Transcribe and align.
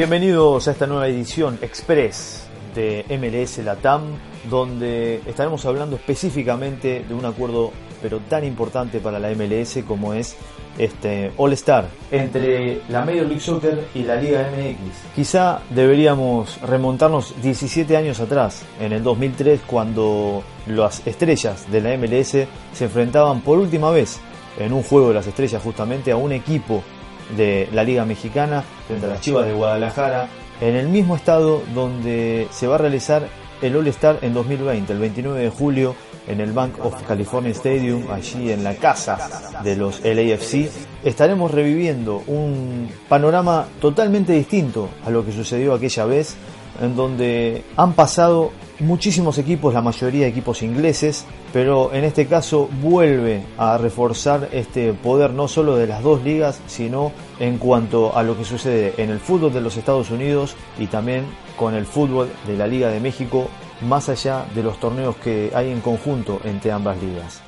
Bienvenidos 0.00 0.66
a 0.66 0.70
esta 0.70 0.86
nueva 0.86 1.08
edición 1.08 1.58
express 1.60 2.44
de 2.74 3.04
MLS 3.18 3.58
Latam, 3.58 4.00
donde 4.48 5.20
estaremos 5.26 5.66
hablando 5.66 5.96
específicamente 5.96 7.04
de 7.06 7.12
un 7.12 7.26
acuerdo 7.26 7.70
pero 8.00 8.18
tan 8.20 8.44
importante 8.44 9.00
para 9.00 9.18
la 9.18 9.28
MLS 9.34 9.80
como 9.86 10.14
es 10.14 10.38
este 10.78 11.32
All 11.36 11.52
Star 11.52 11.84
entre 12.10 12.80
la 12.88 13.04
Major 13.04 13.26
League 13.26 13.40
Soccer 13.40 13.88
y 13.94 14.04
la 14.04 14.16
Liga 14.16 14.50
MX. 14.50 15.14
Quizá 15.14 15.60
deberíamos 15.68 16.58
remontarnos 16.62 17.34
17 17.42 17.94
años 17.94 18.20
atrás, 18.20 18.62
en 18.80 18.92
el 18.92 19.02
2003, 19.02 19.60
cuando 19.66 20.42
las 20.66 21.06
estrellas 21.06 21.70
de 21.70 21.80
la 21.82 21.94
MLS 21.98 22.46
se 22.72 22.84
enfrentaban 22.84 23.42
por 23.42 23.58
última 23.58 23.90
vez 23.90 24.18
en 24.58 24.72
un 24.72 24.82
juego 24.82 25.08
de 25.08 25.14
las 25.14 25.26
estrellas 25.26 25.62
justamente 25.62 26.10
a 26.10 26.16
un 26.16 26.32
equipo 26.32 26.82
de 27.36 27.68
la 27.72 27.84
Liga 27.84 28.04
Mexicana 28.04 28.64
frente 28.86 29.06
a 29.06 29.08
las 29.10 29.20
Chivas 29.20 29.46
de 29.46 29.52
Guadalajara, 29.52 30.28
en 30.60 30.76
el 30.76 30.88
mismo 30.88 31.16
estado 31.16 31.62
donde 31.74 32.48
se 32.50 32.66
va 32.66 32.74
a 32.74 32.78
realizar 32.78 33.28
el 33.62 33.76
All 33.76 33.86
Star 33.88 34.18
en 34.22 34.34
2020, 34.34 34.92
el 34.92 34.98
29 34.98 35.40
de 35.40 35.50
julio, 35.50 35.94
en 36.26 36.40
el 36.40 36.52
Bank 36.52 36.84
of 36.84 37.02
California 37.06 37.50
Stadium, 37.50 38.10
allí 38.10 38.52
en 38.52 38.62
la 38.62 38.74
casa 38.74 39.60
de 39.62 39.76
los 39.76 40.00
LAFC, 40.04 40.70
estaremos 41.04 41.50
reviviendo 41.50 42.22
un 42.26 42.88
panorama 43.08 43.66
totalmente 43.80 44.32
distinto 44.32 44.88
a 45.04 45.10
lo 45.10 45.24
que 45.24 45.32
sucedió 45.32 45.74
aquella 45.74 46.04
vez, 46.04 46.36
en 46.80 46.96
donde 46.96 47.64
han 47.76 47.94
pasado 47.94 48.52
muchísimos 48.80 49.38
equipos, 49.38 49.74
la 49.74 49.82
mayoría 49.82 50.26
equipos 50.26 50.62
ingleses, 50.62 51.26
pero 51.52 51.92
en 51.92 52.04
este 52.04 52.26
caso 52.26 52.68
vuelve 52.80 53.42
a 53.58 53.76
reforzar 53.78 54.48
este 54.52 54.92
poder 54.92 55.32
no 55.32 55.48
solo 55.48 55.76
de 55.76 55.86
las 55.86 56.02
dos 56.02 56.22
ligas, 56.22 56.60
sino 56.66 57.12
en 57.38 57.58
cuanto 57.58 58.16
a 58.16 58.22
lo 58.22 58.36
que 58.36 58.44
sucede 58.44 58.94
en 58.96 59.10
el 59.10 59.20
fútbol 59.20 59.52
de 59.52 59.60
los 59.60 59.76
Estados 59.76 60.10
Unidos 60.10 60.54
y 60.78 60.86
también 60.86 61.24
con 61.56 61.74
el 61.74 61.86
fútbol 61.86 62.30
de 62.46 62.56
la 62.56 62.66
Liga 62.66 62.88
de 62.88 63.00
México, 63.00 63.48
más 63.82 64.08
allá 64.08 64.46
de 64.54 64.62
los 64.62 64.78
torneos 64.80 65.16
que 65.16 65.50
hay 65.54 65.70
en 65.70 65.80
conjunto 65.80 66.40
entre 66.44 66.72
ambas 66.72 66.96
ligas. 67.02 67.42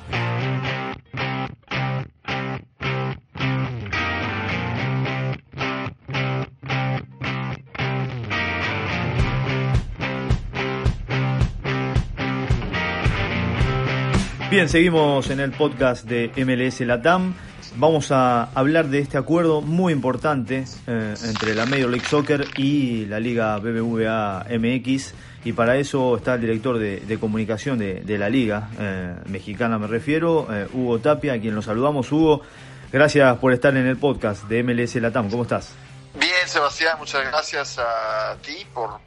Bien, 14.53 14.69
seguimos 14.69 15.31
en 15.31 15.39
el 15.39 15.51
podcast 15.51 16.05
de 16.05 16.31
MLS 16.45 16.81
Latam. 16.81 17.33
Vamos 17.77 18.11
a 18.11 18.51
hablar 18.53 18.85
de 18.89 18.99
este 18.99 19.17
acuerdo 19.17 19.61
muy 19.61 19.91
importante 19.91 20.65
eh, 20.85 21.15
entre 21.23 21.55
la 21.55 21.65
Major 21.65 21.89
League 21.89 22.05
Soccer 22.05 22.45
y 22.55 23.07
la 23.07 23.19
Liga 23.19 23.57
BBVA 23.57 24.45
MX. 24.51 25.15
Y 25.43 25.53
para 25.53 25.77
eso 25.77 26.17
está 26.17 26.35
el 26.35 26.41
director 26.41 26.77
de, 26.77 27.17
comunicación 27.19 27.79
de, 27.79 28.17
la 28.19 28.29
Liga 28.29 28.69
eh, 28.77 29.15
Mexicana, 29.25 29.79
me 29.79 29.87
refiero, 29.87 30.45
eh, 30.51 30.67
Hugo 30.71 30.99
Tapia, 30.99 31.33
a 31.33 31.39
quien 31.39 31.55
lo 31.55 31.63
saludamos. 31.63 32.11
Hugo, 32.11 32.43
gracias 32.91 33.35
por 33.39 33.53
estar 33.53 33.75
en 33.75 33.87
el 33.87 33.97
podcast 33.97 34.43
de 34.43 34.61
MLS 34.61 34.93
Latam. 34.97 35.31
¿Cómo 35.31 35.41
estás? 35.41 35.73
Bien, 36.13 36.47
Sebastián, 36.47 36.99
muchas 36.99 37.25
gracias 37.25 37.79
a 37.79 38.37
ti 38.43 38.67
por, 38.71 38.99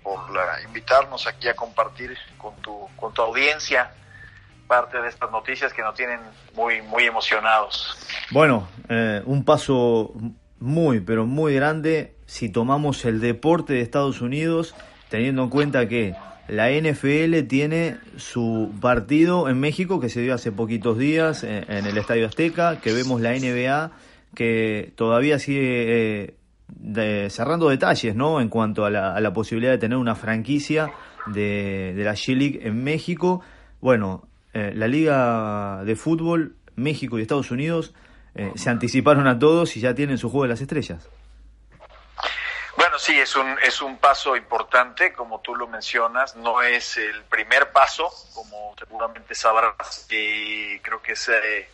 invitarnos 0.67 1.25
aquí 1.29 1.47
a 1.47 1.55
compartir 1.55 2.19
con 2.37 2.57
tu, 2.57 2.89
con 2.97 3.15
tu 3.15 3.23
audiencia 3.23 3.93
parte 4.67 5.01
de 5.01 5.09
estas 5.09 5.31
noticias 5.31 5.73
que 5.73 5.83
nos 5.83 5.95
tienen 5.95 6.21
muy, 6.55 6.83
muy 6.83 7.05
emocionados. 7.05 7.97
Bueno, 8.31 8.69
eh, 8.89 9.23
un 9.25 9.45
paso 9.45 10.13
muy, 10.59 11.01
pero 11.01 11.27
muy 11.27 11.55
grande 11.55 12.15
si 12.27 12.49
tomamos 12.49 13.05
el 13.05 13.21
deporte 13.21 13.75
de 13.75 13.81
Estados 13.81 14.21
Unidos, 14.21 14.75
teniendo 15.09 15.45
en 15.45 15.51
cuenta 15.51 15.89
que 15.89 16.15
la 16.49 16.71
NFL 16.71 17.47
tiene 17.49 17.97
su 18.17 18.73
partido 18.81 19.49
en 19.49 19.59
México 19.59 20.01
que 20.01 20.09
se 20.09 20.21
dio 20.21 20.35
hace 20.35 20.53
poquitos 20.53 20.99
días 20.99 21.43
eh, 21.45 21.65
en, 21.69 21.87
el 21.87 21.97
Estadio 21.99 22.27
Azteca, 22.27 22.81
que 22.81 22.93
vemos 22.93 23.21
la 23.21 23.33
NBA 23.33 23.91
que 24.35 24.93
todavía 24.97 25.39
sigue 25.39 26.37
eh, 26.95 27.31
cerrando 27.31 27.69
detalles, 27.69 28.15
¿no? 28.15 28.41
En 28.41 28.49
cuanto 28.49 28.85
a 28.85 28.91
la, 28.91 29.15
a 29.15 29.21
la 29.21 29.33
posibilidad 29.33 29.73
de 29.73 29.79
tener 29.79 29.99
una 29.99 30.15
franquicia 30.15 30.93
de, 31.27 31.95
de 31.97 32.05
la 32.05 32.13
G-League 32.13 32.61
en 32.63 32.85
México. 32.85 33.41
Bueno, 33.81 34.29
eh, 34.57 34.73
la 34.75 34.89
Liga 34.89 35.85
de 35.85 35.97
Fútbol, 35.97 36.57
México 36.77 37.19
y 37.19 37.23
Estados 37.23 37.51
Unidos 37.51 37.93
eh, 38.35 38.53
se 38.55 38.71
anticiparon 38.71 39.27
a 39.27 39.39
todos 39.39 39.77
y 39.77 39.81
ya 39.81 39.95
tienen 39.95 40.17
su 40.17 40.31
juego 40.31 40.45
de 40.45 40.49
las 40.49 40.63
estrellas. 40.63 41.11
Bueno, 42.75 42.99
sí, 42.99 43.21
es 43.21 43.37
un, 43.37 43.59
es 43.63 43.83
un 43.83 43.99
paso 43.99 44.35
importante, 44.35 45.13
como 45.13 45.41
tú 45.41 45.55
lo 45.55 45.67
mencionas, 45.67 46.37
no 46.37 46.63
es 46.63 46.97
el 46.97 47.25
primer 47.25 47.71
paso, 47.71 48.11
como 48.33 48.75
seguramente 48.79 49.35
sabrás, 49.35 50.07
y 50.11 50.79
creo 50.81 51.03
que 51.03 51.13
es 51.13 51.29
eh, 51.29 51.69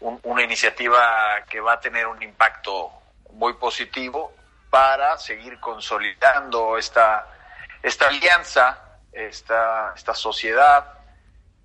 una 0.00 0.42
iniciativa 0.42 1.42
que 1.48 1.60
va 1.60 1.72
a 1.72 1.80
tener 1.80 2.06
un 2.06 2.22
impacto 2.22 2.90
muy 3.32 3.54
positivo 3.54 4.34
para 4.68 5.16
seguir 5.16 5.58
consolidando 5.60 6.76
esta, 6.76 7.26
esta 7.82 8.08
alianza, 8.08 8.98
esta, 9.12 9.94
esta 9.96 10.14
sociedad 10.14 10.97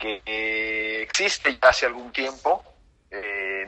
que 0.04 1.02
existe 1.04 1.58
ya 1.62 1.70
hace 1.70 1.86
algún 1.86 2.12
tiempo. 2.12 2.64
Eh, 3.10 3.68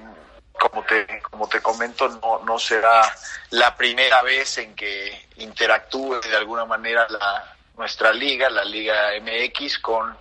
como 0.51 0.83
te, 0.83 1.21
como 1.21 1.47
te 1.47 1.61
comento, 1.61 2.07
no, 2.07 2.41
no 2.45 2.57
será 2.57 3.03
la 3.51 3.75
primera 3.75 4.21
vez 4.21 4.57
en 4.57 4.73
que 4.73 5.27
interactúe 5.37 6.21
de 6.21 6.35
alguna 6.35 6.65
manera 6.65 7.07
la, 7.09 7.55
nuestra 7.77 8.13
liga, 8.13 8.49
la 8.49 8.63
Liga 8.63 9.11
MX, 9.21 9.79
con 9.79 10.17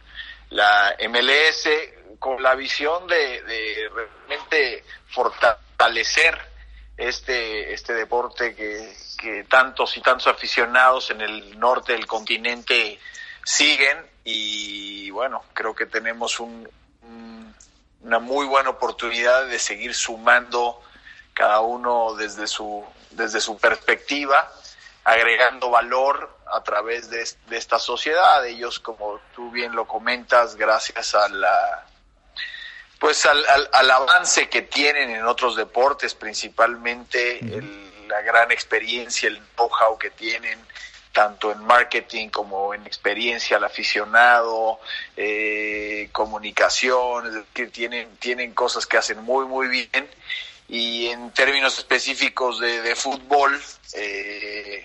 la 0.51 0.97
MLS, 1.09 1.69
con 2.19 2.43
la 2.43 2.55
visión 2.55 3.07
de, 3.07 3.43
de 3.43 3.91
realmente 3.95 4.85
fortalecer 5.09 6.37
este, 6.97 7.73
este 7.73 7.95
deporte 7.95 8.55
que, 8.55 8.93
que 9.19 9.45
tantos 9.45 9.97
y 9.97 10.01
tantos 10.01 10.27
aficionados 10.27 11.11
en 11.11 11.21
el 11.21 11.59
norte 11.59 11.93
del 11.93 12.07
continente 12.07 12.99
siguen 13.45 13.99
y 14.25 15.11
bueno, 15.11 15.45
creo 15.53 15.75
que 15.75 15.87
tenemos 15.87 16.41
un, 16.41 16.69
una 18.01 18.19
muy 18.19 18.47
buena 18.47 18.71
oportunidad 18.71 19.47
de 19.47 19.59
seguir 19.59 19.95
sumando 19.95 20.83
cada 21.33 21.61
uno 21.61 22.15
desde 22.15 22.47
su, 22.47 22.85
desde 23.11 23.41
su 23.41 23.59
perspectiva, 23.59 24.51
agregando 25.05 25.71
valor 25.71 26.39
a 26.53 26.63
través 26.63 27.11
de, 27.11 27.25
esta 27.51 27.79
sociedad. 27.79 28.47
Ellos, 28.47 28.79
como 28.79 29.21
tú 29.35 29.51
bien 29.51 29.75
lo 29.75 29.87
comentas, 29.87 30.57
gracias 30.57 31.15
a 31.15 31.29
la 31.29 31.87
pues 33.01 33.27
al, 33.27 33.45
al, 33.73 33.91
avance 33.91 34.49
que 34.49 34.63
tienen 34.63 35.11
en 35.11 35.27
otros 35.27 35.57
deportes, 35.57 36.15
principalmente 36.15 37.39
la 38.09 38.23
gran 38.23 38.51
experiencia, 38.51 39.29
el 39.29 39.43
know-how 39.57 39.99
que 39.99 40.11
tienen, 40.11 40.59
tanto 41.15 41.53
en 41.53 41.65
marketing 41.65 42.29
como 42.29 42.75
en 42.75 42.85
experiencia 42.87 43.57
al 43.57 43.65
aficionado, 43.65 44.81
eh, 45.17 46.09
comunicación, 46.11 47.29
es 47.29 47.35
decir, 47.35 47.71
tienen, 47.71 48.17
tienen 48.17 48.53
cosas 48.53 48.85
que 48.85 48.99
hacen 48.99 49.23
muy, 49.23 49.47
muy 49.47 49.69
bien. 49.69 50.11
Y 50.69 51.07
en 51.07 51.31
términos 51.31 51.79
específicos 51.79 52.59
de, 52.59 52.97
fútbol, 52.97 53.63
eh, 53.93 54.85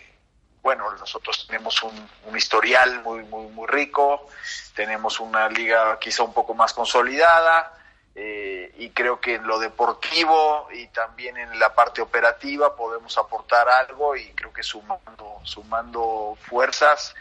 bueno, 0.62 0.92
nosotros 1.00 1.48
tenemos 1.48 1.82
un, 1.82 2.10
un, 2.28 2.38
historial 2.38 3.02
muy, 3.02 3.24
muy, 3.24 3.48
muy 3.48 3.68
rico, 3.68 4.28
tenemos 4.76 5.20
una 5.20 5.50
liga 5.50 5.98
quizá 6.00 6.22
un 6.22 6.34
poco 6.34 6.54
más 6.54 6.74
consolidada, 6.74 7.74
eh, 8.16 8.74
y 8.78 8.90
creo 8.90 9.20
que 9.20 9.36
en 9.36 9.48
lo 9.48 9.60
deportivo 9.60 10.68
y 10.74 10.88
también 10.88 11.38
en 11.38 11.60
la 11.60 11.74
parte 11.74 12.02
operativa 12.02 12.76
podemos 12.76 13.18
aportar 13.18 13.70
algo 13.70 14.16
y 14.16 14.32
creo 14.32 14.52
que 14.52 14.64
sumando, 14.64 15.40
sumando 15.44 16.38
fuerzas, 16.42 17.16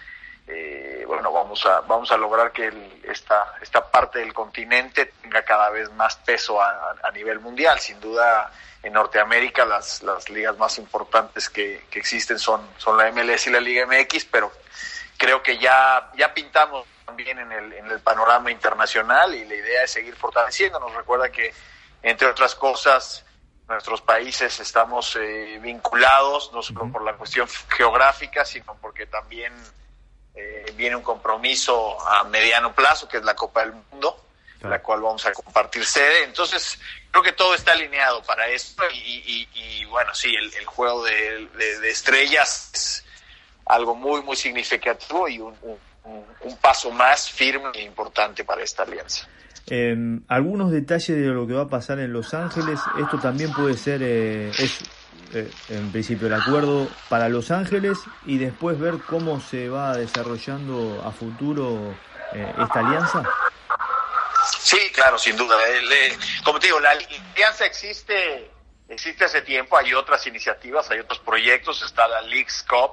eh, 0.47 1.05
bueno, 1.07 1.31
vamos 1.31 1.65
a, 1.67 1.81
vamos 1.83 2.11
a 2.11 2.17
lograr 2.17 2.53
que 2.53 2.73
esta, 3.05 3.55
esta 3.61 3.91
parte 3.91 4.21
del 4.21 4.33
continente 4.33 5.13
tenga 5.21 5.43
cada 5.45 5.69
vez 5.69 5.93
más 5.93 6.17
peso 6.17 6.61
a, 6.61 6.97
nivel 7.13 7.41
mundial. 7.41 7.79
Sin 7.81 8.01
duda, 8.01 8.51
en 8.83 8.93
Norteamérica 8.95 9.67
las, 9.67 10.03
las 10.03 10.31
ligas 10.31 10.57
más 10.57 10.79
importantes 10.79 11.51
que, 11.51 11.85
que 11.91 11.99
existen 11.99 12.39
son, 12.39 12.67
son 12.79 12.97
la 12.97 13.11
MLS 13.13 13.47
y 13.47 13.51
la 13.51 13.61
Liga 13.61 13.87
MX, 13.87 14.25
pero 14.27 14.51
creo 15.19 15.43
que 15.43 15.59
ya, 15.59 16.11
ya 16.17 16.33
pintamos 16.33 16.87
también 17.09 17.39
en 17.39 17.51
el, 17.51 17.73
en 17.73 17.87
el 17.87 18.01
panorama 18.01 18.51
internacional 18.51 19.35
y 19.35 19.43
la 19.47 19.55
idea 19.55 19.85
es 19.85 19.93
seguir 19.93 20.15
fortaleciendo. 20.15 20.79
Nos 20.79 20.95
recuerda 20.95 21.31
que, 21.31 21.55
entre 22.03 22.29
otras 22.29 22.55
cosas, 22.55 23.25
nuestros 23.67 24.03
países 24.03 24.61
estamos 24.61 25.17
eh, 25.17 25.59
vinculados, 25.63 26.53
no 26.53 26.63
solo 26.63 26.93
por 26.93 27.03
la 27.03 27.15
cuestión 27.15 27.49
geográfica, 27.71 28.45
sino 28.45 28.77
porque 28.79 29.07
también 29.07 29.55
eh, 30.35 30.71
viene 30.77 30.97
un 30.97 31.03
compromiso 31.03 31.99
a 32.07 32.25
mediano 32.25 32.75
plazo, 32.75 33.09
que 33.09 33.17
es 33.17 33.25
la 33.25 33.35
Copa 33.35 33.61
del 33.61 33.73
Mundo, 33.73 34.23
la 34.61 34.83
cual 34.83 35.01
vamos 35.01 35.25
a 35.25 35.33
compartir 35.33 35.87
sede. 35.87 36.25
Entonces, 36.25 36.79
creo 37.11 37.23
que 37.23 37.33
todo 37.33 37.55
está 37.55 37.73
alineado 37.73 38.23
para 38.23 38.49
esto 38.49 38.83
y, 38.93 39.49
y, 39.55 39.85
bueno, 39.87 40.15
sí, 40.15 40.35
el, 40.35 40.67
juego 40.67 41.05
de, 41.05 41.47
de, 41.55 41.81
de 41.81 41.91
estrellas 41.91 43.03
algo 43.65 43.95
muy, 43.95 44.23
muy 44.23 44.37
significativo 44.37 45.27
y 45.29 45.39
un, 45.39 45.55
paso 46.61 46.91
más 46.91 47.31
firme 47.31 47.71
e 47.75 47.83
importante 47.83 48.45
para 48.45 48.63
esta 48.63 48.83
alianza. 48.83 49.27
Em, 49.71 50.23
algunos 50.29 50.71
detalles 50.71 51.17
de 51.17 51.27
lo 51.27 51.47
que 51.47 51.53
va 51.53 51.63
a 51.63 51.69
pasar 51.69 51.99
en 51.99 52.13
Los 52.13 52.33
Ángeles, 52.33 52.81
esto 52.99 53.19
también 53.19 53.53
puede 53.53 53.77
ser, 53.77 54.03
eh, 54.03 54.49
es 54.51 54.81
eh, 55.35 55.51
en 55.69 55.93
principio 55.93 56.27
el 56.27 56.35
acuerdo 56.35 56.89
para 57.11 57.29
Los 57.29 57.51
Ángeles 57.51 57.99
y 58.25 58.39
después 58.39 58.79
ver 58.79 58.95
cómo 59.07 59.41
se 59.41 59.69
va 59.69 59.95
desarrollando 59.95 61.03
a 61.05 61.13
futuro 61.13 61.95
eh, 62.33 62.55
esta 62.63 62.81
alianza. 62.81 63.23
Sí, 64.59 64.79
claro, 64.95 65.19
sin 65.19 65.37
duda. 65.37 65.57
como 66.45 66.59
te 66.59 66.69
digo, 66.69 66.81
la 66.81 66.91
alianza 66.91 67.67
existe 67.67 68.51
existe 68.89 69.25
hace 69.25 69.43
tiempo, 69.43 69.77
hay 69.77 69.93
otras 69.93 70.27
iniciativas, 70.27 70.91
hay 70.91 71.01
otros 71.01 71.19
proyectos, 71.19 71.83
está 71.83 72.09
la 72.09 72.23
Leagues 72.23 72.65
Cup, 72.69 72.93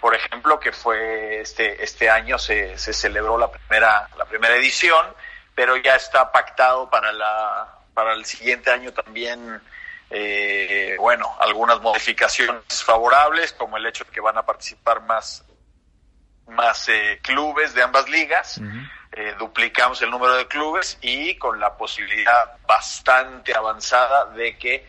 por 0.00 0.14
ejemplo, 0.14 0.58
que 0.58 0.72
fue 0.72 1.40
este, 1.40 1.82
este 1.82 2.10
año 2.10 2.38
se, 2.38 2.78
se 2.78 2.92
celebró 2.92 3.38
la 3.38 3.50
primera, 3.50 4.08
la 4.16 4.24
primera 4.24 4.56
edición, 4.56 5.06
pero 5.54 5.76
ya 5.76 5.94
está 5.96 6.32
pactado 6.32 6.88
para, 6.90 7.12
la, 7.12 7.78
para 7.92 8.12
el 8.14 8.24
siguiente 8.24 8.70
año 8.70 8.92
también, 8.92 9.60
eh, 10.10 10.96
bueno, 10.98 11.36
algunas 11.40 11.80
modificaciones 11.80 12.82
favorables, 12.82 13.52
como 13.52 13.76
el 13.76 13.86
hecho 13.86 14.04
de 14.04 14.10
que 14.10 14.20
van 14.20 14.36
a 14.38 14.44
participar 14.44 15.02
más, 15.02 15.44
más 16.48 16.88
eh, 16.88 17.20
clubes 17.22 17.74
de 17.74 17.82
ambas 17.82 18.08
ligas. 18.08 18.60
Eh, 19.16 19.34
duplicamos 19.38 20.02
el 20.02 20.10
número 20.10 20.34
de 20.34 20.48
clubes 20.48 20.98
y 21.00 21.36
con 21.36 21.60
la 21.60 21.76
posibilidad 21.76 22.56
bastante 22.66 23.54
avanzada 23.54 24.24
de 24.32 24.58
que 24.58 24.84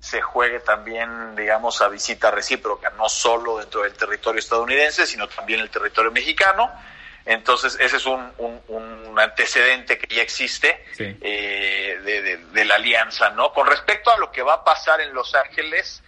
se 0.00 0.20
juegue 0.20 0.60
también, 0.60 1.34
digamos, 1.34 1.82
a 1.82 1.88
visita 1.88 2.30
recíproca, 2.30 2.90
no 2.90 3.08
solo 3.08 3.58
dentro 3.58 3.82
del 3.82 3.94
territorio 3.94 4.38
estadounidense, 4.38 5.06
sino 5.06 5.28
también 5.28 5.60
el 5.60 5.70
territorio 5.70 6.12
mexicano. 6.12 6.70
Entonces, 7.24 7.76
ese 7.80 7.96
es 7.96 8.06
un, 8.06 8.32
un, 8.38 9.18
antecedente 9.18 9.98
que 9.98 10.14
ya 10.14 10.22
existe 10.22 10.84
eh, 10.98 12.38
de, 12.52 12.64
la 12.64 12.76
alianza, 12.76 13.30
¿no? 13.30 13.52
Con 13.52 13.66
respecto 13.66 14.10
a 14.12 14.18
lo 14.18 14.30
que 14.30 14.42
va 14.42 14.54
a 14.54 14.64
pasar 14.64 15.00
en 15.00 15.12
Los 15.12 15.34
Ángeles, 15.34 16.02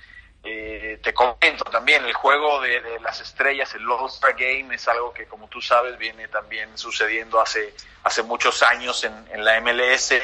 eh, 0.45 1.01
te 1.03 1.13
comento 1.13 1.65
también, 1.65 2.05
el 2.05 2.13
juego 2.13 2.61
de, 2.61 3.01
las 3.01 3.21
estrellas, 3.21 3.75
el 3.75 3.91
All-Star 3.91 4.35
Game, 4.35 4.73
es 4.73 4.87
algo 4.87 5.13
que, 5.13 5.27
como 5.27 5.49
tú 5.49 5.61
sabes, 5.61 5.99
viene 5.99 6.29
también 6.29 6.79
sucediendo 6.79 7.41
hace, 7.41 7.75
hace 8.05 8.23
muchos 8.23 8.63
años 8.63 9.03
en, 9.03 9.13
en 9.33 9.45
la 9.45 9.61
MLS 9.61 10.15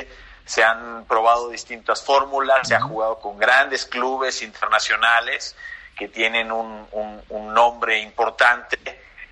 se 0.46 0.62
han 0.62 1.04
probado 1.06 1.50
distintas 1.50 2.04
fórmulas, 2.04 2.68
se 2.68 2.74
ha 2.74 2.80
jugado 2.80 3.18
con 3.18 3.36
grandes 3.36 3.84
clubes 3.84 4.42
internacionales 4.42 5.56
que 5.98 6.08
tienen 6.08 6.52
un, 6.52 6.86
un, 6.92 7.54
nombre 7.54 7.98
importante, 7.98 8.78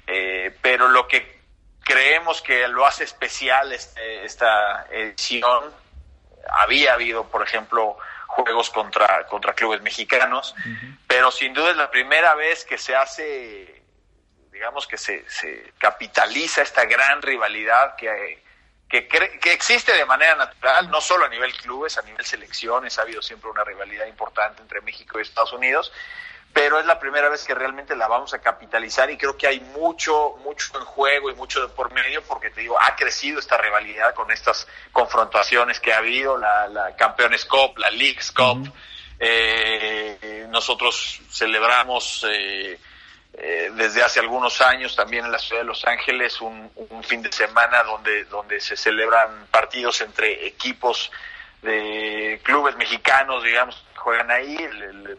eh, 0.07 0.57
pero 0.61 0.89
lo 0.89 1.07
que 1.07 1.41
creemos 1.85 2.43
que 2.43 2.67
lo 2.69 2.85
hace 2.85 3.05
especial 3.05 3.73
este, 3.73 4.25
esta 4.25 4.87
edición, 4.91 5.73
había 6.51 6.95
habido, 6.95 7.25
por 7.29 7.43
ejemplo, 7.43 7.97
juegos 8.27 8.71
contra, 8.71 9.27
contra 9.27 9.55
clubes 9.55 9.83
mexicanos, 9.83 10.55
pero 11.07 11.31
sin 11.31 11.55
duda 11.55 11.71
es 11.71 11.77
la 11.77 11.91
primera 11.91 12.35
vez 12.35 12.65
que 12.65 12.79
se 12.79 12.97
hace, 12.97 13.83
digamos 14.51 14.87
que 14.89 14.99
se, 14.99 15.29
se 15.31 15.73
capitaliza 15.79 16.63
esta 16.63 16.87
gran 16.87 17.23
rivalidad 17.23 17.95
que 17.95 18.43
que, 18.89 19.09
que 19.09 19.53
existe 19.53 19.93
de 19.93 20.05
manera 20.05 20.37
natural, 20.37 20.91
no 20.91 21.01
solo 21.01 21.25
a 21.25 21.29
nivel 21.29 21.53
clubes, 21.55 21.99
a 21.99 22.03
nivel 22.03 22.25
selecciones, 22.25 22.99
ha 22.99 23.03
habido 23.03 23.23
siempre 23.23 23.51
una 23.51 23.65
rivalidad 23.65 24.07
importante 24.07 24.63
entre 24.63 24.81
México 24.83 25.19
y 25.19 25.23
Estados 25.23 25.53
Unidos, 25.53 25.93
pero 26.55 26.79
es 26.79 26.87
la 26.87 27.01
primera 27.01 27.29
vez 27.29 27.45
que 27.45 27.53
realmente 27.53 27.97
la 27.97 28.07
vamos 28.07 28.33
a 28.33 28.39
capitalizar 28.39 29.11
y 29.11 29.17
creo 29.17 29.37
que 29.37 29.49
hay 29.49 29.59
mucho, 29.59 30.37
mucho 30.45 30.79
en 30.79 30.85
juego 30.85 31.29
y 31.29 31.35
mucho 31.35 31.61
de 31.61 31.69
por 31.69 31.93
medio 31.93 32.23
porque 32.23 32.51
te 32.51 32.61
digo, 32.61 32.81
ha 32.81 32.95
crecido 32.95 33.41
esta 33.41 33.59
rivalidad 33.59 34.15
con 34.15 34.31
estas 34.31 34.69
confrontaciones 34.93 35.81
que 35.81 35.93
ha 35.93 35.99
habido, 35.99 36.39
la, 36.39 36.69
la 36.69 36.95
Campeones 36.95 37.45
Cup, 37.45 37.77
la 37.79 37.91
Leagues 37.91 38.31
Cup, 38.31 38.73
eh, 39.19 40.47
nosotros 40.49 41.21
celebramos 41.29 42.25
eh, 42.29 42.79
eh, 43.37 43.73
desde 43.75 44.03
hace 44.03 44.21
algunos 44.21 44.61
años 44.61 44.95
también 44.95 45.25
en 45.25 45.33
la 45.33 45.39
ciudad 45.39 45.63
de 45.63 45.67
Los 45.67 45.85
Ángeles 45.85 46.41
un, 46.41 46.71
fin 47.03 47.21
de 47.21 47.33
semana 47.33 47.83
donde, 47.83 48.25
donde 48.27 48.61
se 48.61 48.77
celebran 48.77 49.47
partidos 49.51 50.01
entre 50.01 50.47
equipos 50.47 51.11
de 51.63 52.41
clubes 52.45 52.77
mexicanos, 52.77 53.43
digamos, 53.43 53.85
que 53.93 53.99
juegan 53.99 54.31
ahí 54.31 54.57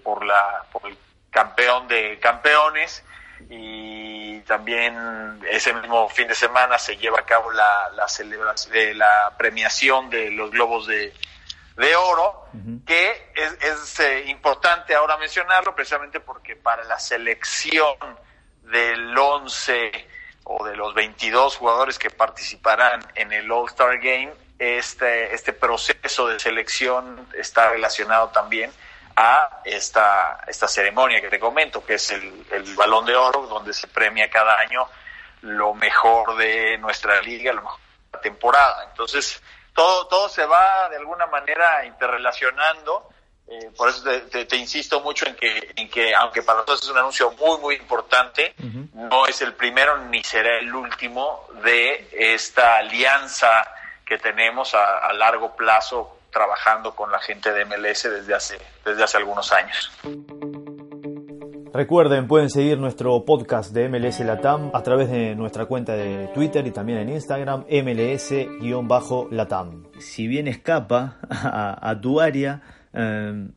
por, 0.03 0.25
la, 0.25 0.65
por 0.71 0.89
el 0.89 0.97
campeón 1.29 1.87
de 1.87 2.17
campeones. 2.19 3.03
Y 3.49 4.39
también 4.41 5.41
ese 5.49 5.73
mismo 5.73 6.07
fin 6.07 6.27
de 6.27 6.35
semana 6.35 6.79
se 6.79 6.95
lleva 6.95 7.19
a 7.19 7.25
cabo 7.25 7.51
la, 7.51 7.89
la 7.95 8.07
celebración 8.07 8.73
de 8.73 8.93
la 8.93 9.33
premiación 9.37 10.09
de 10.09 10.31
los 10.31 10.51
globos 10.51 10.87
de, 10.87 11.13
de 11.75 11.95
oro, 11.95 12.45
que 12.85 13.31
es, 13.35 13.99
eh, 13.99 14.25
importante 14.27 14.95
ahora 14.95 15.17
mencionarlo 15.17 15.75
precisamente 15.75 16.19
porque 16.19 16.55
para 16.55 16.83
la 16.85 16.97
selección 16.99 17.97
del 18.61 19.17
11 19.17 20.07
o 20.45 20.65
de 20.65 20.75
los 20.75 20.93
22 20.93 21.57
jugadores 21.57 21.99
que 21.99 22.09
participarán 22.09 23.05
en 23.15 23.33
el 23.33 23.51
All-Star 23.51 23.97
Game, 23.97 24.33
este, 24.57 25.33
este 25.33 25.51
proceso 25.51 26.27
de 26.27 26.39
selección 26.39 27.27
está 27.37 27.69
relacionado 27.69 28.29
también 28.29 28.71
a 29.17 29.61
esta, 29.65 30.41
esta 30.47 30.67
ceremonia 30.67 31.19
que 31.19 31.29
te 31.29 31.39
comento, 31.39 31.85
que 31.85 31.95
es 31.95 32.11
el, 32.11 32.45
el 32.51 32.75
balón 32.75 33.05
de 33.05 33.15
oro, 33.15 33.47
donde 33.47 33.73
se 33.73 33.87
premia 33.87 34.29
cada 34.29 34.59
año 34.59 34.87
lo 35.41 35.73
mejor 35.73 36.37
de 36.37 36.77
nuestra 36.77 37.21
liga, 37.21 37.51
lo 37.53 37.61
mejor 37.61 37.79
de 37.79 38.17
la 38.17 38.21
temporada. 38.21 38.85
Entonces, 38.89 39.41
todo, 39.75 40.07
todo 40.07 40.29
se 40.29 40.45
va 40.45 40.89
de 40.89 40.97
alguna 40.97 41.27
manera 41.27 41.85
interrelacionando. 41.85 43.09
Eh, 43.47 43.69
por 43.77 43.89
eso 43.89 44.03
te, 44.31 44.55
insisto 44.55 45.01
mucho 45.01 45.27
en 45.27 45.35
que, 45.35 45.73
en 45.75 45.87
que, 45.87 46.15
aunque 46.15 46.41
para 46.41 46.59
nosotros 46.59 46.81
es 46.81 46.89
un 46.89 46.97
anuncio 46.97 47.31
muy, 47.33 47.59
muy 47.59 47.75
importante, 47.75 48.55
no 48.93 49.27
es 49.27 49.41
el 49.41 49.53
primero 49.53 49.97
ni 49.97 50.23
será 50.23 50.57
el 50.57 50.73
último 50.73 51.47
de 51.63 52.07
esta 52.11 52.77
alianza 52.77 53.69
que 54.03 54.17
tenemos 54.17 54.73
a, 54.73 54.97
a 54.97 55.13
largo 55.13 55.55
plazo 55.55 56.17
trabajando 56.31 56.95
con 56.95 57.11
la 57.11 57.19
gente 57.19 57.51
de 57.51 57.65
MLS 57.65 58.03
desde 58.03 58.33
hace, 58.33 58.59
desde 58.83 59.03
hace 59.03 59.17
algunos 59.17 59.51
años. 59.51 59.91
Recuerden, 61.75 62.27
pueden 62.27 62.49
seguir 62.49 62.77
nuestro 62.77 63.25
podcast 63.25 63.73
de 63.73 63.89
MLS 63.89 64.21
Latam 64.21 64.71
a 64.73 64.81
través 64.81 65.11
de 65.11 65.35
nuestra 65.35 65.65
cuenta 65.65 65.91
de 65.91 66.29
Twitter 66.33 66.65
y 66.65 66.71
también 66.71 66.99
en 66.99 67.09
Instagram, 67.09 67.65
MLS-Latam. 67.67 69.83
Si 69.99 70.25
bien 70.25 70.47
escapa 70.47 71.17
a, 71.29 71.99
tu 71.99 72.21
área, 72.21 72.61
em, 72.93 73.51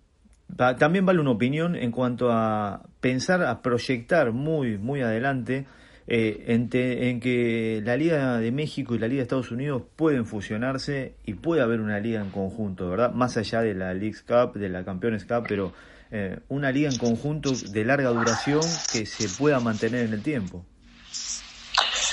también 0.56 1.06
vale 1.06 1.20
una 1.20 1.30
opinión 1.30 1.76
en 1.76 1.92
cuanto 1.92 2.32
a 2.32 2.82
pensar, 3.00 3.44
a 3.44 3.62
proyectar 3.62 4.32
muy, 4.32 4.78
muy 4.78 5.00
adelante 5.00 5.66
eh, 6.08 6.46
en, 6.48 6.68
en, 6.72 7.20
que 7.20 7.80
la 7.84 7.96
Liga 7.96 8.38
de 8.38 8.50
México 8.50 8.96
y 8.96 8.98
la 8.98 9.06
Liga 9.06 9.18
de 9.18 9.22
Estados 9.22 9.52
Unidos 9.52 9.84
pueden 9.94 10.26
fusionarse 10.26 11.14
y 11.25 11.34
puede 11.34 11.62
haber 11.62 11.80
una 11.80 12.00
liga 12.00 12.20
en 12.20 12.30
conjunto, 12.30 12.90
¿verdad? 12.90 13.12
Más 13.12 13.37
allá 13.37 13.60
de 13.60 13.75
la 13.75 13.94
Leagues 13.94 14.22
Cup, 14.22 14.54
de 14.54 14.70
la 14.70 14.84
Campeones 14.84 15.25
Cup, 15.25 15.44
pero 15.48 15.72
eh, 16.10 16.38
una 16.48 16.72
liga 16.72 16.88
en 16.88 16.96
conjunto 16.96 17.50
de 17.52 17.84
larga 17.84 18.08
duración 18.08 18.62
que 18.90 19.04
se 19.04 19.28
pueda 19.28 19.60
mantener 19.60 20.06
en 20.06 20.14
el 20.14 20.22
tiempo. 20.22 20.64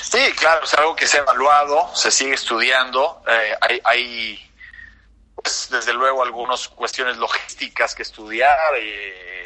Sí, 0.02 0.20
claro, 0.38 0.66
es 0.66 0.74
algo 0.74 0.96
que 0.96 1.08
se 1.08 1.18
ha 1.18 1.22
evaluado, 1.22 1.96
se 1.96 2.12
sigue 2.12 2.34
estudiando. 2.34 3.24
Eh, 3.26 3.56
hay, 3.62 3.82
hay 3.86 4.52
pues, 5.34 5.70
desde 5.72 5.94
luego, 5.94 6.24
algunas 6.24 6.68
cuestiones 6.68 7.16
logísticas 7.18 7.96
que 7.96 8.04
estudiar. 8.04 8.58
Eh, 8.78 9.44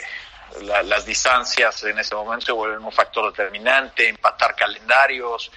las 0.63 1.05
distancias 1.05 1.83
en 1.83 1.99
ese 1.99 2.15
momento 2.15 2.47
se 2.47 2.51
vuelven 2.51 2.83
un 2.83 2.91
factor 2.91 3.31
determinante, 3.31 4.09
empatar 4.09 4.55
calendarios, 4.55 5.51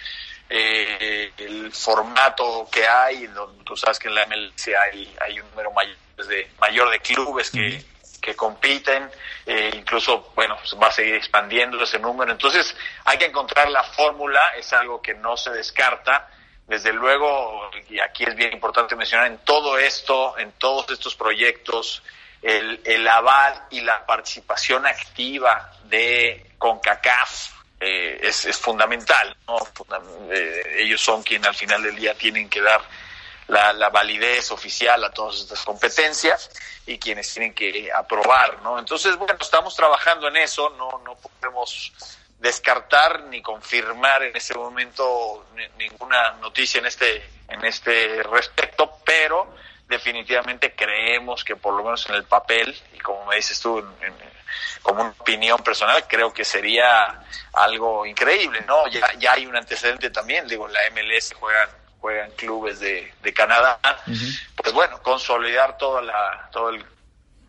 el 0.51 1.73
formato 1.73 2.69
que 2.71 2.87
hay, 2.87 3.27
donde 3.29 3.65
tú 3.65 3.75
sabes 3.75 3.99
que 3.99 4.09
en 4.09 4.15
la 4.17 4.27
MLC 4.27 4.75
hay, 4.79 5.17
hay 5.19 5.41
un 5.41 5.49
número 5.49 5.73
mayor 5.73 5.97
de, 6.29 6.51
mayor 6.61 6.91
de 6.91 7.01
clubes 7.01 7.51
que, 7.51 7.83
que 8.23 8.37
compiten, 8.37 9.11
eh, 9.45 9.73
incluso, 9.75 10.33
bueno, 10.37 10.57
pues 10.57 10.81
va 10.81 10.87
a 10.87 10.93
seguir 10.93 11.17
expandiendo 11.17 11.83
ese 11.83 11.99
número. 11.99 12.31
Entonces, 12.31 12.75
hay 13.05 13.19
que 13.19 13.27
encontrar 13.27 13.69
la 13.69 13.83
fórmula, 13.83 14.55
es 14.57 14.73
algo 14.73 15.03
que 15.03 15.13
no 15.15 15.37
se 15.37 15.51
descarta. 15.51 16.31
Desde 16.67 16.93
luego, 16.93 17.69
y 17.91 17.99
aquí 17.99 18.23
es 18.25 18.37
bien 18.37 18.53
importante 18.53 18.95
mencionar, 18.95 19.27
en 19.27 19.39
todo 19.39 19.77
esto, 19.77 20.39
en 20.39 20.53
todos 20.53 20.89
estos 20.91 21.17
proyectos, 21.17 22.03
el, 22.41 22.81
el 22.85 23.07
aval 23.09 23.67
y 23.71 23.81
la 23.81 24.07
participación 24.07 24.87
activa 24.87 25.73
de 25.85 26.53
CONCACAF 26.59 27.51
eh, 27.81 28.21
es, 28.23 28.45
es, 28.45 28.57
fundamental. 28.57 29.37
¿no? 29.49 29.59
Eh, 30.31 30.77
ellos 30.79 31.01
son 31.01 31.25
quienes 31.25 31.49
al 31.49 31.55
final 31.57 31.83
del 31.83 31.97
día 31.97 32.15
tienen 32.15 32.49
que 32.49 32.61
dar 32.61 32.81
la, 33.53 33.91
validez 33.91 34.51
oficial 34.51 35.05
a 35.05 35.11
todas 35.11 35.41
estas 35.41 35.63
competencias 35.65 36.51
y 36.87 36.99
quienes 36.99 37.33
tienen 37.33 37.55
que 37.55 37.91
aprobar, 37.93 38.63
¿no? 38.63 38.79
Entonces, 38.79 39.17
bueno, 39.17 39.37
estamos 39.41 39.77
trabajando 39.77 40.29
en 40.29 40.37
eso, 40.39 40.71
no, 40.71 41.03
no 41.05 41.17
podemos 41.17 41.93
descartar 42.39 43.25
ni 43.25 43.41
confirmar 43.43 44.23
en 44.25 44.37
este 44.37 44.55
momento 44.55 45.47
ninguna 45.79 46.33
noticia 46.41 46.81
en 46.81 46.87
este 46.87 47.25
en 47.49 47.65
este 47.65 48.23
respecto, 48.25 48.99
pero 49.05 49.55
definitivamente 49.87 50.75
creemos 50.75 51.45
que 51.45 51.55
por 51.55 51.75
lo 51.75 51.85
menos 51.85 52.09
en 52.09 52.17
el 52.17 52.25
papel 52.25 52.77
y 52.95 52.99
como 52.99 53.27
me 53.27 53.37
dices 53.37 53.61
tú 53.61 53.85
como 54.83 55.03
una 55.03 55.11
opinión 55.11 55.63
personal 55.63 56.05
creo 56.09 56.33
que 56.33 56.45
sería 56.45 57.23
algo 57.53 58.07
increíble, 58.07 58.65
¿no? 58.67 58.89
Ya, 58.89 59.13
ya 59.19 59.35
hay 59.35 59.47
un 59.47 59.55
antecedente 59.55 60.11
también, 60.11 60.49
digo, 60.49 60.67
la 60.67 60.81
MLS 60.91 61.35
juegan 61.35 61.82
juegan 62.03 62.33
clubes 62.33 62.81
de, 62.81 63.15
de 63.23 63.33
Canadá, 63.33 63.79
pues 64.57 64.75
bueno, 64.75 65.01
consolidar 65.03 65.79
toda 65.79 66.03
la, 66.03 66.49
todo 66.51 66.71
el 66.71 66.85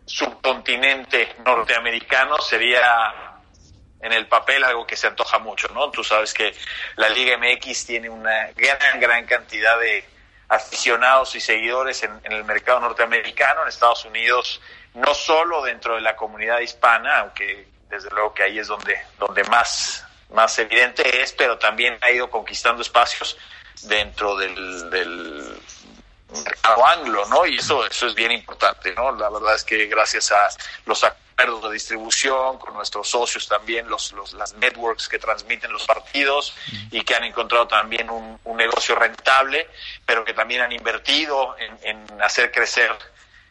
subcontinente 0.06 1.34
norteamericano 1.44 2.38
sería 2.38 3.40
en 4.00 4.12
el 4.12 4.28
papel 4.28 4.62
algo 4.62 4.86
que 4.86 4.96
se 4.96 5.08
antoja 5.08 5.40
mucho, 5.40 5.66
¿no? 5.74 5.90
Tú 5.90 6.04
sabes 6.04 6.32
que 6.32 6.54
la 6.94 7.08
Liga 7.08 7.36
MX 7.36 7.84
tiene 7.84 8.08
una 8.08 8.52
gran, 8.52 9.00
gran 9.00 9.26
cantidad 9.26 9.76
de 9.80 10.04
aficionados 10.48 11.34
y 11.34 11.40
seguidores 11.40 12.04
en, 12.04 12.20
el 12.22 12.44
mercado 12.44 12.78
norteamericano, 12.78 13.62
en 13.62 13.68
Estados 13.68 14.04
Unidos, 14.04 14.60
no 14.94 15.14
solo 15.14 15.62
dentro 15.64 15.96
de 15.96 16.00
la 16.00 16.14
comunidad 16.14 16.60
hispana, 16.60 17.18
aunque 17.18 17.66
desde 17.88 18.08
luego 18.10 18.32
que 18.34 18.44
ahí 18.44 18.60
es 18.60 18.68
donde, 18.68 18.96
donde 19.18 19.42
más, 19.44 20.06
más 20.30 20.56
evidente 20.60 21.22
es, 21.22 21.32
pero 21.32 21.58
también 21.58 21.98
ha 22.02 22.12
ido 22.12 22.30
conquistando 22.30 22.82
espacios 22.82 23.36
dentro 23.82 24.36
del, 24.36 25.60
mercado 26.44 26.84
anglo, 26.84 27.24
¿no? 27.26 27.46
Y 27.46 27.58
eso, 27.58 27.86
eso 27.86 28.08
es 28.08 28.14
bien 28.14 28.32
importante, 28.32 28.92
¿no? 28.94 29.12
La 29.12 29.30
verdad 29.30 29.54
es 29.54 29.62
que 29.62 29.86
gracias 29.86 30.32
a 30.32 30.48
los 30.84 31.00
de 31.36 31.72
distribución, 31.72 32.58
con 32.58 32.74
nuestros 32.74 33.08
socios 33.08 33.48
también, 33.48 33.88
los, 33.88 34.12
los, 34.12 34.32
las 34.34 34.54
networks 34.54 35.08
que 35.08 35.18
transmiten 35.18 35.72
los 35.72 35.84
partidos 35.84 36.54
y 36.90 37.02
que 37.02 37.14
han 37.14 37.24
encontrado 37.24 37.66
también 37.66 38.08
un, 38.08 38.38
negocio 38.56 38.94
rentable, 38.94 39.68
pero 40.06 40.24
que 40.24 40.32
también 40.32 40.62
han 40.62 40.72
invertido 40.72 41.56
en, 41.58 42.22
hacer 42.22 42.52
crecer 42.52 42.90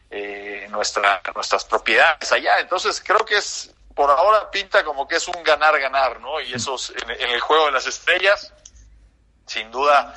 eh, 0.10 0.65
nuestra, 0.70 1.22
nuestras 1.36 1.65
propiedades 1.65 2.32
allá. 2.32 2.60
Entonces 2.60 3.03
creo 3.06 3.25
que 3.25 3.38
es, 3.38 3.72
por 3.94 4.10
ahora 4.10 4.50
pinta 4.50 4.84
como 4.84 5.08
que 5.08 5.18
es 5.18 5.27
un 5.27 5.44
ganar-ganar, 5.44 6.22
¿no? 6.22 6.39
Y 6.39 6.53
eso 6.53 6.77
en, 7.01 7.12
en, 7.12 7.30
el 7.30 7.42
juego 7.42 7.65
de 7.65 7.74
las 7.74 7.86
estrellas, 7.86 8.53
sin 9.45 9.71
duda 9.71 10.15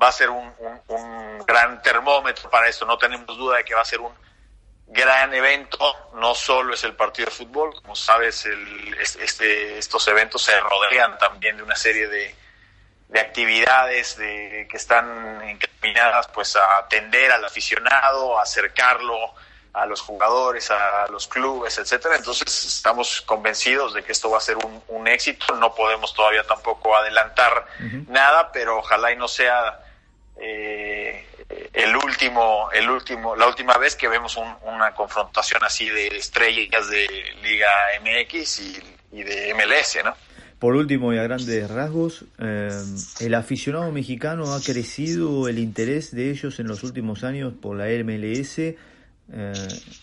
va 0.00 0.08
a 0.08 0.12
ser 0.12 0.30
un, 0.30 0.52
un, 0.88 1.38
gran 1.46 1.82
termómetro 1.82 2.50
para 2.50 2.68
esto. 2.68 2.86
No 2.86 2.98
tenemos 2.98 3.36
duda 3.36 3.58
de 3.58 3.64
que 3.64 3.74
va 3.74 3.82
a 3.82 3.84
ser 3.84 4.00
un 4.00 4.12
gran 4.86 5.34
evento, 5.34 6.10
no 6.14 6.34
solo 6.34 6.74
es 6.74 6.84
el 6.84 6.94
partido 6.94 7.26
de 7.26 7.32
fútbol, 7.32 7.74
como 7.74 7.94
sabes, 7.94 8.46
el, 8.46 8.94
este, 9.00 9.78
estos 9.78 10.08
eventos 10.08 10.42
se 10.42 10.58
rodean 10.60 11.18
también 11.18 11.56
de 11.56 11.62
una 11.62 11.76
serie 11.76 12.08
de, 12.08 12.34
de 13.08 13.20
actividades 13.20 14.16
de, 14.16 14.66
que 14.70 14.76
están 14.76 15.42
encaminadas 15.42 16.28
pues 16.28 16.56
a 16.56 16.78
atender 16.78 17.32
al 17.32 17.44
aficionado, 17.44 18.38
a 18.38 18.42
acercarlo 18.42 19.34
a 19.78 19.86
los 19.86 20.00
jugadores, 20.00 20.70
a 20.70 21.06
los 21.10 21.28
clubes, 21.28 21.78
etcétera. 21.78 22.16
Entonces 22.16 22.64
estamos 22.64 23.20
convencidos 23.22 23.94
de 23.94 24.02
que 24.02 24.12
esto 24.12 24.30
va 24.30 24.38
a 24.38 24.40
ser 24.40 24.56
un, 24.56 24.82
un 24.88 25.08
éxito. 25.08 25.54
No 25.56 25.74
podemos 25.74 26.12
todavía 26.14 26.44
tampoco 26.44 26.96
adelantar 26.96 27.66
nada, 28.08 28.50
pero 28.52 28.78
ojalá 28.78 29.12
y 29.12 29.16
no 29.16 29.28
sea 29.28 29.80
eh, 30.40 31.24
el 31.72 31.96
último, 31.96 32.68
el 32.72 32.88
último, 32.90 33.34
la 33.34 33.46
última 33.48 33.76
vez 33.78 33.96
que 33.96 34.08
vemos 34.08 34.36
una 34.36 34.94
confrontación 34.94 35.64
así 35.64 35.88
de 35.88 36.08
estrellas 36.08 36.88
de 36.90 37.08
Liga 37.42 37.68
MX 38.02 38.60
y, 39.12 39.22
de 39.22 39.54
MLS, 39.54 39.98
¿no? 40.04 40.14
Por 40.58 40.74
último 40.74 41.12
y 41.14 41.18
a 41.18 41.22
grandes 41.22 41.70
rasgos, 41.70 42.24
eh, 42.38 42.68
el 43.20 43.34
aficionado 43.34 43.90
mexicano 43.92 44.54
ha 44.54 44.60
crecido 44.60 45.48
el 45.48 45.58
interés 45.58 46.14
de 46.14 46.30
ellos 46.30 46.58
en 46.58 46.66
los 46.66 46.82
últimos 46.82 47.24
años 47.24 47.54
por 47.60 47.76
la 47.76 47.86
MLS 48.04 48.74
eh, 49.32 49.52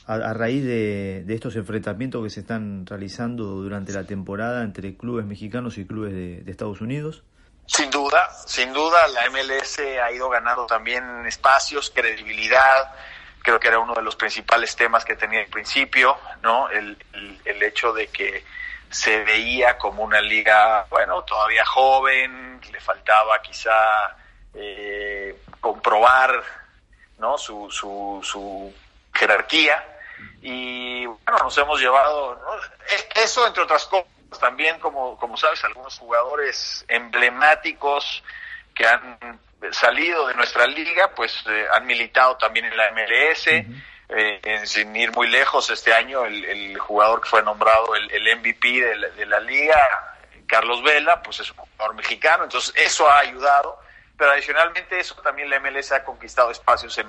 a, 0.05 0.33
raíz 0.33 0.63
de, 0.63 1.25
estos 1.29 1.55
enfrentamientos 1.55 2.23
que 2.23 2.29
se 2.29 2.41
están 2.41 2.85
realizando 2.85 3.43
durante 3.43 3.91
la 3.93 4.03
temporada 4.05 4.63
entre 4.63 4.95
clubes 4.95 5.25
mexicanos 5.25 5.77
y 5.77 5.85
clubes 5.85 6.13
de 6.13 6.51
Estados 6.51 6.81
Unidos. 6.81 7.23
Sin 7.67 7.89
duda, 7.89 8.29
sin 8.45 8.71
duda, 8.73 9.07
la 9.07 9.29
MLS 9.31 9.79
ha 9.79 10.11
ido 10.11 10.29
ganando 10.29 10.67
también 10.67 11.25
espacios, 11.25 11.89
credibilidad. 11.89 12.93
Creo 13.39 13.59
que 13.59 13.67
era 13.67 13.79
uno 13.79 13.93
de 13.95 14.03
los 14.03 14.15
principales 14.15 14.75
temas 14.75 15.03
que 15.03 15.15
tenía 15.15 15.39
al 15.39 15.47
principio, 15.47 16.15
¿no? 16.43 16.69
El, 16.69 16.95
el, 17.43 17.63
hecho 17.63 17.91
de 17.91 18.07
que 18.07 18.43
se 18.89 19.23
veía 19.23 19.79
como 19.79 20.03
una 20.03 20.21
liga, 20.21 20.85
bueno, 20.91 21.23
todavía 21.23 21.65
joven, 21.65 22.61
le 22.71 22.79
faltaba 22.79 23.41
quizá 23.41 24.15
eh, 24.53 25.41
comprobar, 25.59 26.43
¿no? 27.17 27.35
Su, 27.37 27.67
su, 27.71 28.19
su 28.23 28.71
jerarquía. 29.15 29.83
Y 30.41 31.05
bueno, 31.05 31.39
nos 31.43 31.57
hemos 31.57 31.79
llevado, 31.79 32.39
e, 32.87 33.21
eso 33.23 33.47
entre 33.47 33.63
otras 33.63 33.85
cosas 33.85 34.07
también, 34.39 34.79
como, 34.79 35.17
como 35.17 35.37
sabes, 35.37 35.63
algunos 35.63 35.97
jugadores 35.97 36.85
emblemáticos 36.87 38.23
que 38.73 38.85
han 38.85 39.39
salido 39.71 40.27
de 40.27 40.35
nuestra 40.35 40.67
liga, 40.67 41.11
pues 41.15 41.43
eh, 41.49 41.65
han 41.73 41.85
militado 41.85 42.37
también 42.37 42.65
en 42.65 42.77
la 42.77 42.91
MLS. 42.91 43.47
Eh, 44.07 44.61
sin 44.65 44.95
ir 44.95 45.11
muy 45.13 45.27
lejos, 45.27 45.67
este 45.71 45.91
año 45.91 46.25
el, 46.25 46.77
jugador 46.77 47.21
que 47.21 47.29
fue 47.29 47.41
nombrado 47.41 47.95
el, 47.95 48.11
el 48.11 48.37
MVP 48.37 48.67
de 48.81 48.95
la, 48.95 49.07
de 49.09 49.25
la, 49.25 49.39
liga, 49.39 49.79
Carlos 50.45 50.83
Vela, 50.83 51.23
pues 51.23 51.39
es 51.39 51.49
un 51.49 51.57
jugador 51.57 51.95
mexicano, 51.95 52.43
entonces 52.43 52.71
eso 52.77 53.09
ha 53.09 53.17
ayudado, 53.17 53.79
pero 54.15 54.29
adicionalmente 54.29 54.99
eso 54.99 55.15
también 55.23 55.49
la 55.49 55.59
MLS 55.59 55.91
ha 55.91 56.03
conquistado 56.03 56.51
espacios 56.51 56.95
en, 56.99 57.07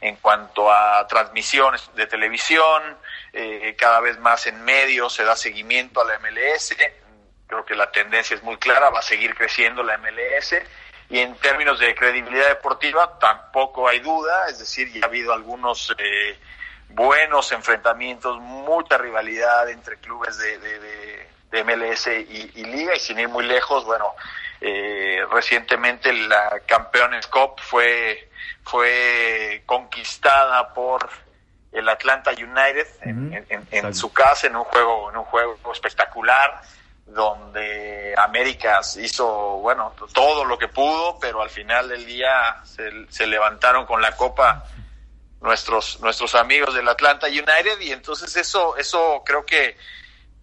en 0.00 0.16
cuanto 0.16 0.70
a 0.72 1.06
transmisiones 1.06 1.90
de 1.94 2.06
televisión, 2.06 2.96
eh, 3.32 3.74
cada 3.76 4.00
vez 4.00 4.18
más 4.18 4.46
en 4.46 4.62
medios 4.64 5.14
se 5.14 5.24
da 5.24 5.36
seguimiento 5.36 6.00
a 6.00 6.04
la 6.04 6.18
MLS, 6.18 6.76
creo 7.46 7.64
que 7.64 7.74
la 7.74 7.90
tendencia 7.90 8.36
es 8.36 8.42
muy 8.42 8.56
clara, 8.58 8.90
va 8.90 9.00
a 9.00 9.02
seguir 9.02 9.34
creciendo 9.34 9.82
la 9.82 9.98
MLS 9.98 10.54
y 11.10 11.18
en 11.20 11.34
términos 11.36 11.80
de 11.80 11.94
credibilidad 11.94 12.48
deportiva 12.48 13.18
tampoco 13.18 13.88
hay 13.88 14.00
duda, 14.00 14.48
es 14.48 14.58
decir, 14.58 14.92
ya 14.92 15.00
ha 15.02 15.08
habido 15.08 15.32
algunos 15.32 15.94
eh, 15.98 16.38
buenos 16.90 17.50
enfrentamientos, 17.52 18.38
mucha 18.40 18.98
rivalidad 18.98 19.68
entre 19.70 19.96
clubes 19.96 20.36
de, 20.38 20.58
de, 20.58 21.28
MLS 21.52 22.06
y, 22.06 22.64
Liga 22.64 22.94
y 22.94 23.00
sin 23.00 23.18
ir 23.18 23.28
muy 23.28 23.44
lejos, 23.44 23.84
bueno, 23.84 24.14
eh, 24.60 25.22
recientemente 25.30 26.12
la 26.12 26.60
Campeones 26.66 27.26
Cup 27.26 27.60
fue 27.60 28.28
fue 28.64 29.62
conquistada 29.64 30.74
por 30.74 31.08
el 31.72 31.88
Atlanta 31.88 32.32
United 32.32 32.86
en, 33.02 33.94
su 33.94 34.12
casa 34.12 34.46
en 34.46 34.56
un 34.56 34.64
juego 34.64 35.10
en 35.10 35.16
un 35.16 35.24
juego 35.24 35.72
espectacular 35.72 36.60
donde 37.06 38.14
América 38.16 38.80
hizo 38.96 39.58
bueno 39.58 39.94
todo 40.12 40.44
lo 40.44 40.58
que 40.58 40.68
pudo 40.68 41.18
pero 41.18 41.40
al 41.40 41.50
final 41.50 41.88
del 41.88 42.04
día 42.04 42.62
se, 42.64 43.26
levantaron 43.26 43.86
con 43.86 44.02
la 44.02 44.16
copa 44.16 44.64
nuestros 45.40 46.00
nuestros 46.00 46.34
amigos 46.34 46.74
del 46.74 46.88
Atlanta 46.88 47.26
United 47.26 47.80
y 47.80 47.92
entonces 47.92 48.36
eso 48.36 48.76
eso 48.76 49.22
creo 49.24 49.46
que 49.46 49.76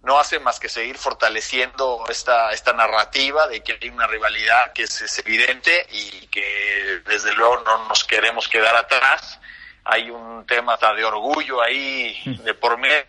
no 0.05 0.19
hace 0.19 0.39
más 0.39 0.59
que 0.59 0.69
seguir 0.69 0.97
fortaleciendo 0.97 2.05
esta, 2.07 2.51
esta 2.51 2.73
narrativa 2.73 3.47
de 3.47 3.63
que 3.63 3.77
hay 3.81 3.89
una 3.89 4.05
rivalidad 4.05 4.71
que 4.71 4.83
es, 4.83 5.19
evidente 5.19 5.85
y 5.89 6.27
que 6.27 7.01
desde 7.05 7.33
luego 7.33 7.61
no 7.65 7.87
nos 7.87 8.03
queremos 8.03 8.47
quedar 8.47 8.75
atrás. 8.75 9.39
Hay 9.83 10.11
un 10.11 10.45
tema 10.45 10.77
de 10.77 11.03
orgullo 11.03 11.59
ahí 11.61 12.21
de 12.43 12.53
por 12.53 12.77
medio 12.77 13.03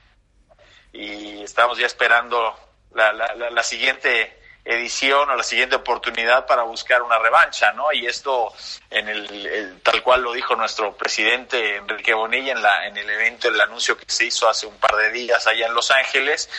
y 0.93 1.43
estamos 1.43 1.77
ya 1.77 1.87
esperando 1.87 2.59
la, 2.95 3.13
la, 3.13 3.51
la, 3.51 3.63
siguiente 3.63 4.41
edición 4.67 5.31
o 5.31 5.37
la 5.37 5.45
siguiente 5.45 5.77
oportunidad 5.77 6.45
para 6.47 6.63
buscar 6.63 7.03
una 7.03 7.19
revancha, 7.19 7.73
¿no? 7.73 7.93
Y 7.93 8.07
esto, 8.07 8.53
en 8.91 9.09
el, 9.09 9.81
tal 9.83 10.03
cual 10.03 10.23
lo 10.23 10.33
dijo 10.33 10.57
nuestro 10.57 10.97
presidente 10.97 11.77
Enrique 11.77 12.13
Bonilla 12.13 12.53
en, 12.53 12.63
la, 12.63 12.87
en 12.87 12.97
el 12.97 13.09
evento, 13.09 13.49
el 13.49 13.61
anuncio 13.61 13.97
que 13.97 14.05
se 14.09 14.27
hizo 14.27 14.49
hace 14.49 14.67
un 14.67 14.77
par 14.79 14.97
de 14.97 15.11
días 15.13 15.47
allá 15.47 15.67
en 15.67 15.75
Los 15.75 15.93
Ángeles, 15.93 16.51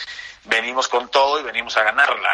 venimos 0.44 0.88
con 0.88 1.10
todo 1.10 1.38
y 1.38 1.42
venimos 1.42 1.76
a 1.76 1.82
ganarla. 1.82 2.30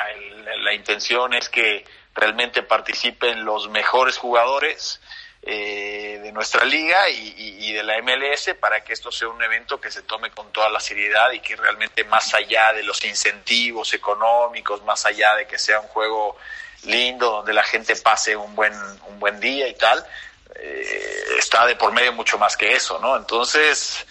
la 0.63 0.73
intención 0.73 1.35
es 1.35 1.49
que 1.49 1.85
realmente 2.15 2.63
participen 2.63 3.45
los 3.45 3.69
mejores 3.69 4.17
jugadores 4.17 5.01
eh, 5.47 6.21
de 6.23 6.33
nuestra 6.33 6.65
liga 6.65 7.11
y, 7.11 7.73
de 7.75 7.83
la 7.83 8.01
MLS 8.01 8.55
para 8.59 8.83
que 8.83 8.93
esto 8.93 9.11
sea 9.11 9.29
un 9.29 9.43
evento 9.43 9.81
que 9.81 9.91
se 9.91 10.03
tome 10.03 10.31
con 10.31 10.51
toda 10.53 10.71
la 10.71 10.81
seriedad 10.81 11.33
y 11.33 11.41
que 11.41 11.57
realmente 11.57 12.05
más 12.05 12.33
allá 12.35 12.73
de 12.73 12.83
los 12.83 13.05
incentivos 13.05 13.93
económicos, 13.93 14.83
más 14.85 15.05
allá 15.05 15.35
de 15.35 15.47
que 15.47 15.59
sea 15.59 15.81
un 15.81 15.89
juego 15.89 16.37
lindo 16.85 17.31
donde 17.31 17.53
la 17.53 17.65
gente 17.65 17.97
pase 17.97 18.37
un 18.37 18.55
buen 18.55 18.73
un 19.09 19.19
buen 19.19 19.41
día 19.41 19.69
y 19.69 19.75
tal, 19.75 20.07
eh, 20.55 21.25
está 21.37 21.67
de 21.67 21.77
por 21.77 21.93
medio 21.93 22.13
mucho 22.13 22.39
más 22.39 22.57
que 22.57 22.73
eso, 22.73 22.99
¿no? 23.01 23.17
Entonces, 23.17 24.07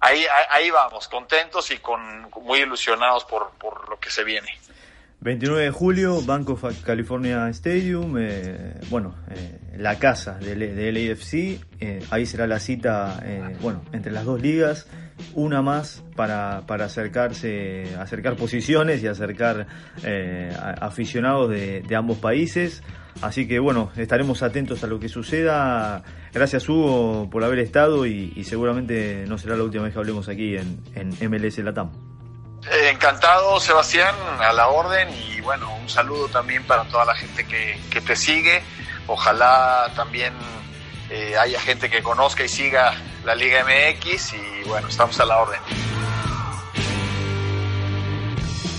ahí, 0.00 0.26
ahí 0.48 0.70
vamos, 0.70 1.08
contentos 1.08 1.70
y 1.70 1.78
con 1.78 2.30
muy 2.42 2.60
ilusionados 2.60 3.24
por, 3.24 3.50
por 3.58 3.88
lo 3.88 3.98
que 3.98 4.10
se 4.10 4.24
viene. 4.24 4.58
29 5.20 5.64
de 5.64 5.70
julio, 5.70 6.22
Bank 6.22 6.50
of 6.50 6.64
California 6.84 7.48
Stadium, 7.48 8.16
eh, 8.18 8.74
bueno, 8.90 9.14
eh, 9.30 9.76
la 9.78 9.98
casa 9.98 10.38
del, 10.38 10.60
LAFC, 10.60 11.58
eh, 11.80 12.00
ahí 12.10 12.26
será 12.26 12.46
la 12.46 12.60
cita, 12.60 13.20
bueno, 13.60 13.82
entre 13.92 14.12
las 14.12 14.24
dos 14.24 14.40
ligas, 14.40 14.86
una 15.34 15.62
más 15.62 16.04
para, 16.14 16.66
para 16.66 16.84
acercarse, 16.84 17.96
acercar 17.98 18.36
posiciones 18.36 19.02
y 19.02 19.06
acercar 19.06 19.66
aficionados 20.80 21.50
de, 21.50 21.96
ambos 21.96 22.18
países. 22.18 22.82
Así 23.22 23.48
que 23.48 23.58
bueno, 23.58 23.90
estaremos 23.96 24.42
atentos 24.42 24.84
a 24.84 24.86
lo 24.86 25.00
que 25.00 25.08
suceda. 25.08 26.02
Gracias 26.34 26.68
Hugo 26.68 27.30
por 27.30 27.42
haber 27.42 27.60
estado 27.60 28.06
y, 28.06 28.44
seguramente 28.44 29.24
no 29.26 29.38
será 29.38 29.56
la 29.56 29.64
última 29.64 29.84
vez 29.84 29.94
que 29.94 29.98
hablemos 29.98 30.28
aquí 30.28 30.56
en, 30.56 30.80
en 30.94 31.30
MLS 31.30 31.58
Latam. 31.58 32.15
Eh, 32.70 32.90
encantado, 32.90 33.60
Sebastián, 33.60 34.14
a 34.40 34.52
la 34.52 34.68
orden 34.68 35.08
y 35.10 35.40
bueno, 35.40 35.72
un 35.76 35.88
saludo 35.88 36.26
también 36.28 36.64
para 36.64 36.84
toda 36.84 37.04
la 37.04 37.14
gente 37.14 37.46
que, 37.46 38.00
te 38.00 38.16
sigue. 38.16 38.62
Ojalá 39.06 39.90
también 39.94 40.34
eh, 41.10 41.36
haya 41.38 41.60
gente 41.60 41.88
que 41.88 42.02
conozca 42.02 42.44
y 42.44 42.48
siga 42.48 42.94
la 43.24 43.34
Liga 43.34 43.64
MX 43.64 44.34
y 44.34 44.68
bueno, 44.68 44.88
estamos 44.88 45.18
a 45.20 45.24
la 45.24 45.38
orden. 45.38 45.60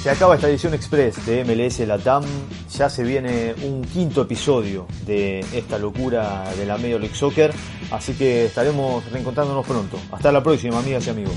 Se 0.03 0.09
acaba 0.09 0.35
esta 0.35 0.47
edición 0.47 0.73
express 0.73 1.25
de 1.25 1.43
MLS 1.43 1.79
Latam, 1.79 2.23
ya 2.69 2.89
se 2.89 3.03
viene 3.03 3.55
un 3.63 3.83
quinto 3.83 4.21
episodio 4.21 4.85
de 5.05 5.39
esta 5.53 5.77
locura 5.77 6.43
de 6.55 6.65
la 6.65 6.77
Major 6.77 6.99
League 7.01 7.15
Soccer, 7.15 7.53
así 7.91 8.13
que 8.13 8.45
estaremos 8.45 9.09
reencontrándonos 9.11 9.65
pronto. 9.65 9.97
Hasta 10.11 10.31
la 10.31 10.43
próxima, 10.43 10.79
amigas 10.79 11.07
y 11.07 11.09
amigos. 11.09 11.35